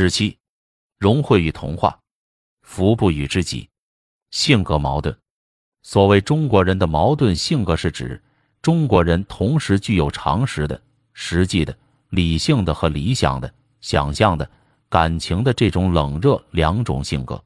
[0.00, 0.38] 十七，
[0.96, 2.00] 融汇与同化，
[2.62, 3.68] 福不与知己。
[4.30, 5.14] 性格矛盾。
[5.82, 8.18] 所谓中国人的矛盾性格，是指
[8.62, 10.80] 中国人同时具有常识的、
[11.12, 11.76] 实际的、
[12.08, 13.52] 理性的和理想的、
[13.82, 14.50] 想象的、
[14.88, 17.38] 感情的这种冷热两种性格。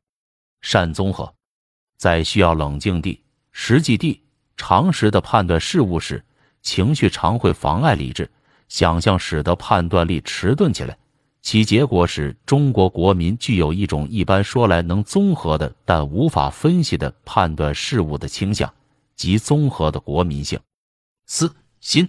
[0.61, 1.35] 善综合，
[1.97, 4.23] 在需要冷静地、实际地、
[4.57, 6.25] 常识的判断事物时，
[6.63, 8.31] 情绪常会妨碍理智，
[8.69, 10.97] 想象使得判断力迟钝起来。
[11.45, 18.73] 其结果使中国国民具有一种一般说来能综合的，但无法分析的判断事物的倾向，
[19.15, 20.59] 即综合的国民性。
[21.27, 22.09] 四心，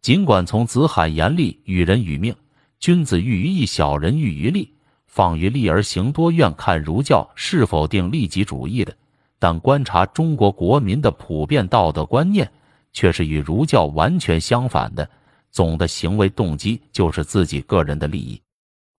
[0.00, 2.34] 尽管从子罕言厉与人与命，
[2.80, 4.72] 君子喻于义，小人喻于利，
[5.06, 8.96] 放于利而行多怨看儒教是否定利己主义的，
[9.38, 12.50] 但观察中国国民的普遍道德观念，
[12.94, 15.06] 却是与儒教完全相反的。
[15.50, 18.40] 总的行为动机就是自己个人的利益。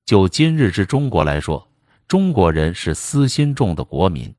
[0.06, 1.66] 就今日之中国来说，
[2.10, 4.34] 中国人是私心重的国民。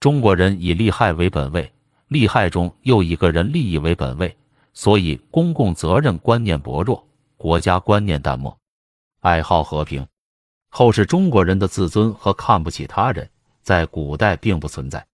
[0.00, 1.70] 中国人以利害为本位，
[2.08, 4.34] 利害中又以个人利益为本位，
[4.72, 7.06] 所以公共责任观念薄弱，
[7.36, 8.56] 国家观念淡漠，
[9.20, 10.06] 爱好和平。
[10.70, 13.28] 后世中国人的自尊和看不起他人，
[13.62, 15.06] 在古代并不存在。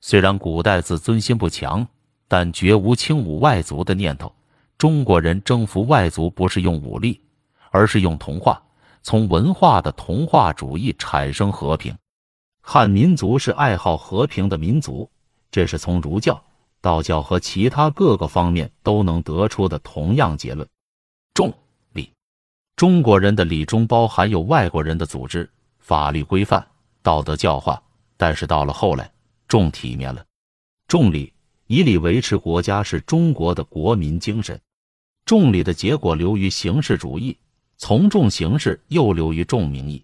[0.00, 1.84] 虽然古代自尊心不强，
[2.28, 4.32] 但绝无轻侮外族的念头。
[4.78, 7.20] 中国人征服外族不是用武力，
[7.70, 8.62] 而是用同化。
[9.04, 11.94] 从文化的同化主义产生和平，
[12.62, 15.10] 汉民族是爱好和平的民族，
[15.50, 16.42] 这是从儒教、
[16.80, 20.66] 道教和其他各个方面都能得出的同样结论。
[21.34, 21.52] 重
[21.92, 22.10] 礼，
[22.76, 25.48] 中国人的礼中包含有外国人的组织、
[25.80, 26.66] 法律规范、
[27.02, 27.82] 道德教化，
[28.16, 29.12] 但是到了后来，
[29.46, 30.24] 重体面了。
[30.88, 31.30] 重礼，
[31.66, 34.58] 以礼维持国家是中国的国民精神。
[35.26, 37.36] 重礼的结果流于形式主义。
[37.86, 40.02] 从众形式又流于众名义。